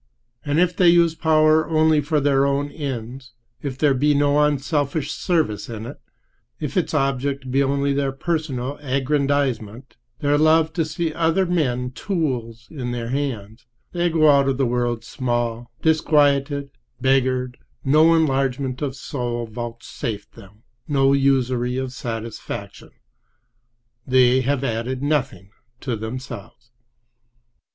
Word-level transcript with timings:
But 0.43 0.57
if 0.57 0.75
they 0.75 0.89
use 0.89 1.13
power 1.13 1.69
only 1.69 2.01
for 2.01 2.19
their 2.19 2.43
own 2.43 2.71
ends, 2.71 3.33
if 3.61 3.77
there 3.77 3.93
be 3.93 4.15
no 4.15 4.39
unselfish 4.43 5.11
service 5.11 5.69
in 5.69 5.85
it, 5.85 5.97
if 6.59 6.75
its 6.75 6.95
object 6.95 7.51
be 7.51 7.61
only 7.61 7.93
their 7.93 8.11
personal 8.11 8.77
aggrandizement, 8.81 9.97
their 10.17 10.39
love 10.39 10.73
to 10.73 10.85
see 10.85 11.13
other 11.13 11.45
men 11.45 11.91
tools 11.91 12.67
in 12.71 12.93
their 12.93 13.09
hands, 13.09 13.67
they 13.91 14.09
go 14.09 14.27
out 14.27 14.49
of 14.49 14.57
the 14.57 14.65
world 14.65 15.03
small, 15.05 15.71
disquieted, 15.83 16.71
beggared, 16.99 17.59
no 17.85 18.15
enlargement 18.15 18.81
of 18.81 18.95
soul 18.95 19.45
vouchsafed 19.45 20.31
them, 20.31 20.63
no 20.87 21.13
usury 21.13 21.77
of 21.77 21.93
satisfaction. 21.93 22.89
They 24.07 24.41
have 24.41 24.63
added 24.63 25.03
nothing 25.03 25.51
to 25.81 25.95
themselves. 25.95 26.71